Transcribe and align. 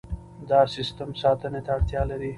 دا 0.49 0.59
سیستم 0.75 1.09
ساتنې 1.21 1.61
ته 1.65 1.71
اړتیا 1.75 2.01
لري. 2.11 2.29